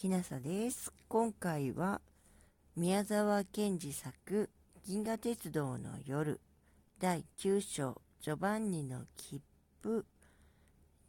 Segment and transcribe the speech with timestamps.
[0.00, 0.94] きなさです。
[1.08, 2.00] 今回は
[2.74, 4.48] 宮沢賢治作
[4.86, 6.40] 銀河鉄道の夜
[6.98, 9.42] 第9章ジョバンニの切
[9.82, 10.06] 符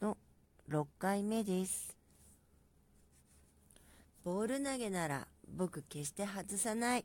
[0.00, 0.18] の
[0.68, 1.96] 6回目です。
[4.24, 7.04] ボール投げなら僕決して外さない。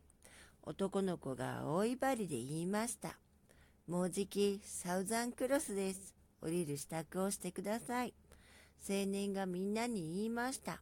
[0.64, 3.20] 男の子が大威張りで言いました。
[3.88, 6.16] もうじきサウザンクロスです。
[6.42, 8.16] 降りる支度をしてください。
[8.90, 10.82] 青年がみんなに言いました。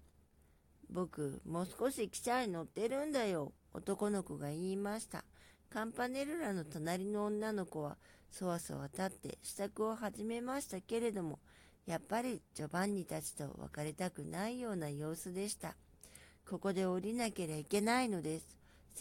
[0.95, 3.51] 僕、もう少し汽車に乗ってるんだよ。
[3.73, 5.25] 男の子が言いました。
[5.69, 7.97] カンパネルラの隣の女の子は、
[8.31, 11.39] そわそわ立って支度を始めましたけれども、
[11.85, 15.75] やっぱりジョバンニたちと別れたくないような様子でした。
[16.49, 18.47] ここで降りなければいけないのです。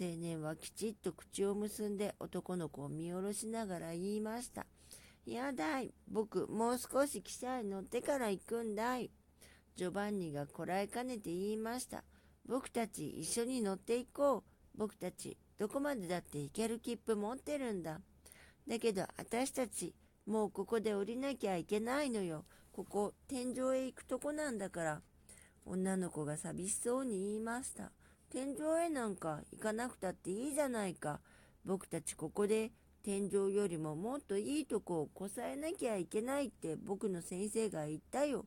[0.00, 4.66] 青年はきちっと口を結んで男の子を見下ろしながら言いました。
[5.26, 5.94] やだい。
[6.08, 9.12] 僕、もう少し汽車に乗ってから行くんだい。
[9.76, 12.04] ジョバンニがこらえかねて言いました。
[12.46, 14.78] 僕たち一緒に乗っていこう。
[14.78, 18.00] 僕たちどこまでだって行ける切符持ってるんだ。
[18.68, 19.92] だけど私たち
[20.26, 22.44] もうここで降りなきゃいけないのよ。
[22.72, 25.02] ここ天井へ行くとこなんだから。
[25.66, 27.90] 女の子が寂しそうに言いました。
[28.30, 31.20] 天井へなんか行かなくたっていいじゃないか。
[31.64, 32.70] 僕たちここで
[33.02, 38.44] 天井よりももっといいとこをこさえなきゃいけないって僕の先生が言ったよ。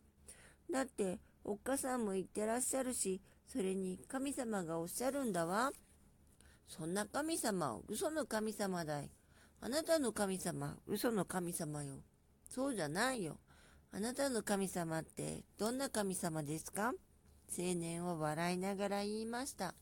[0.71, 5.71] だって、おっかさんも言ってらっしゃるし、それに神様がおっしゃるんだわ。
[6.67, 9.09] そんな神様は嘘の神様だい。
[9.61, 11.95] あなたの神様、嘘の神様よ。
[12.49, 13.37] そうじゃないよ。
[13.93, 16.93] あなたの神様ってどんな神様ですか？
[17.57, 19.73] 青年は笑いながら言いました。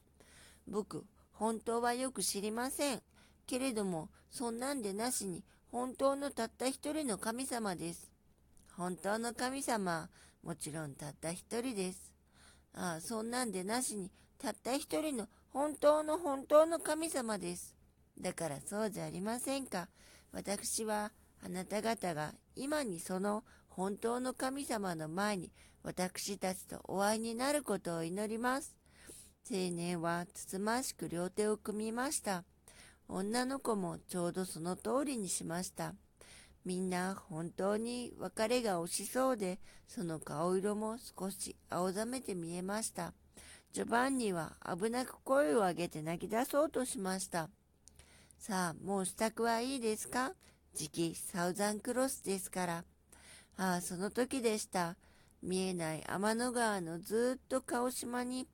[0.68, 3.02] 僕、本当はよく知りません。
[3.48, 8.12] けれども、そんなんでなしに、本当のたった一人の神様です。
[8.78, 10.10] 本当の神様、
[10.46, 12.14] もちろんたった一人です。
[12.76, 17.76] ああ、そんなんでなしに、たった一人の本当の本当の神様です。
[18.22, 19.90] だからそうじゃありませんか。
[20.32, 21.12] 私は
[21.44, 28.76] あなた方が今にその本当の神様の前に私たちとお会いになることを祈ります。
[29.50, 32.44] 青年はつつましく両手を組みました。
[33.08, 35.96] 女の子もちょうどその通りにしました。
[36.66, 43.14] みんな本当に別れが惜しそうで、その顔色も少し青ざめて見えました。
[43.72, 47.50] ジョバンニは危なく声を上げて泣き出そうとしました。
[48.40, 50.34] さあ、もう支度はいいですか？
[50.74, 52.84] 次期サウザンクロスですから。
[53.58, 54.96] ああ、その時でした。
[55.44, 58.48] 見えない天の川のずっと顔島に、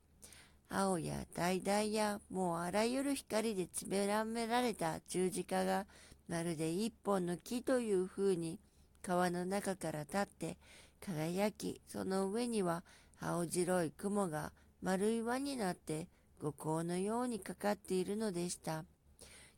[0.68, 5.86] 青や橙やもうあらゆる光でちべらめられた十字架が
[6.32, 8.58] まるで一本の木という風に
[9.02, 10.56] 川の中から立って
[10.98, 12.84] 輝き、その上には
[13.20, 14.50] 青白い雲が
[14.80, 16.08] 丸い輪になって
[16.40, 18.86] 五光のようにかかっているのでした。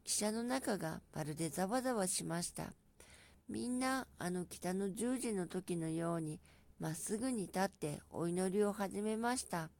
[0.04, 2.72] 汽車の中がまるでざわざわしました。
[3.48, 6.41] みんなあの北の十字の時のように
[6.80, 9.70] まっすぐに立ってお祈りを始めました。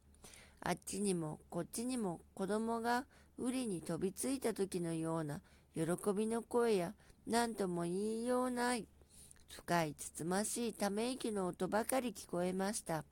[0.61, 3.03] あっちにもこっちにも子供が
[3.37, 5.41] ウリに飛びついた時のような
[5.75, 5.83] 喜
[6.15, 6.93] びの声や
[7.27, 8.87] 何とも言いようない
[9.49, 13.03] 深いつつましいため息の音ばかり聞こえました。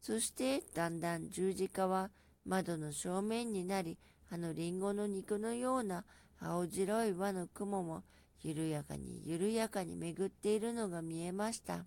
[0.00, 2.10] そしてだんだん十字架は
[2.46, 3.98] 窓の正面になり、
[4.30, 6.04] あのリンゴの肉のような
[6.40, 8.02] 青白い輪の雲も
[8.42, 11.84] 緩やかに緩やかに巡っているのが見えました。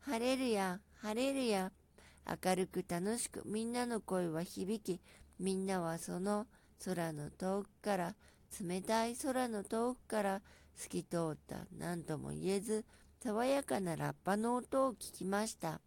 [0.00, 1.72] 晴れるや、晴れるや。
[2.44, 5.00] 明るく楽しくみんなの声は響き、
[5.38, 6.46] みんなはその
[6.84, 8.14] 空の遠くから
[8.58, 10.42] 冷たい空の遠くから
[10.76, 12.84] 透き通った何とも言えず
[13.22, 15.80] 爽やかなラッパの音を聞きました。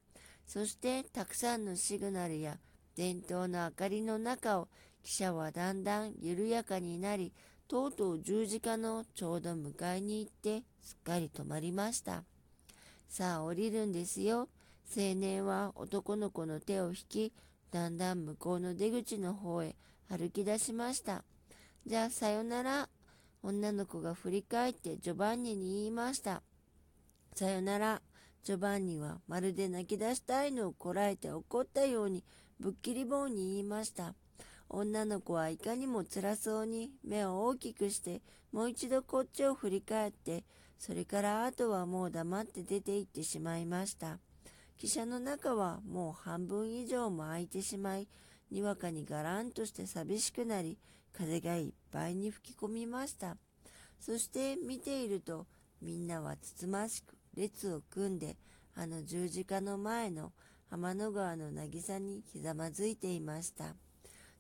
[0.46, 2.60] そしてたくさんのシグナルや
[2.96, 4.68] 伝統の明かりの中を
[5.04, 7.34] 汽車はだんだん緩やかになり、
[7.68, 12.24] とうとう十字架のちょうど迎えに行ってすっかり止まりました。
[13.10, 14.48] さあ降りるんですよ。
[14.96, 17.34] 青年は男の子の手を引き、
[17.72, 19.76] だんだん向こうの出口の方へ
[20.10, 21.24] 歩き出しました。
[21.86, 22.90] じゃあさよなら。
[23.42, 26.42] 女の子が振り返ってジョバンニに言いました。
[27.36, 28.02] さよなら。
[28.42, 32.24] ジョバンニはまるで泣き出したいのをこらえて怒ったように
[32.58, 34.16] ぶっきり棒に言いました。
[34.70, 38.22] 女の子はいかにも辛そうに目を大きくして
[38.54, 40.46] もう一度こっちを振り返って
[40.80, 44.20] それからあとはもう黙って出て行ってしまいました。
[44.80, 48.08] 汽車の中はもう半分以上も空いてしまい
[48.54, 50.78] にわかにがらんとして寂しくなり
[51.12, 53.36] 風がいっぱいに吹き込みました。
[54.00, 55.48] そして見ていると
[55.82, 58.38] みんなはつつましく列を組んで
[58.76, 60.34] あの十字架の前の
[60.70, 63.76] 天の川の渚にひざまずいていました。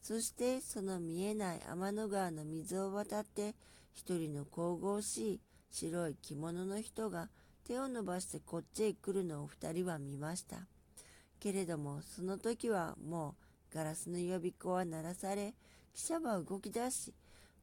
[0.01, 3.55] そしてその見えない天の川の水を渡って
[3.93, 7.29] 一人の神々しい白い着物の人が
[7.65, 10.57] 手を伸ばしてこっちへ来るのを二人は見ました。
[11.39, 15.53] けれどもその時はもうガラスの予備校は鳴らされ
[15.95, 17.13] 汽車は動き出し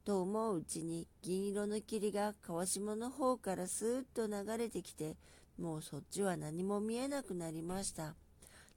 [0.04, 5.16] と思ううちに銀色の霧が川下の方からスーッと流れてきて
[5.58, 8.14] もうそっちは何も見えなくなりました。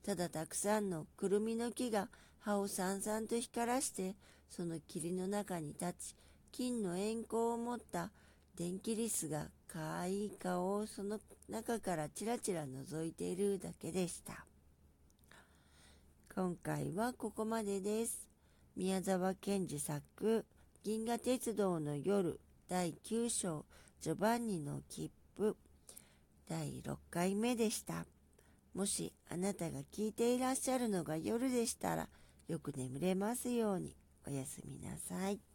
[0.05, 2.09] ただたくさんのくるみの木が
[2.39, 4.15] 葉をさんさんと光らして
[4.49, 6.15] その霧の中に立ち
[6.51, 8.11] 金の円光を持った
[8.57, 11.19] 電気リスがかわいい顔をその
[11.49, 14.45] 中からちらちら覗いているだけでした。
[16.35, 18.27] 今回はここまでです。
[18.75, 20.45] 宮沢賢治作
[20.83, 23.65] 銀河鉄道の夜第9章
[24.01, 25.55] ジョバンニの切符
[26.49, 28.07] 第6回目でした。
[28.73, 32.09] もしあなたが聞いていらっしゃるのが夜でしたら
[32.47, 33.95] よく眠れますように
[34.27, 35.52] おやすみなさい。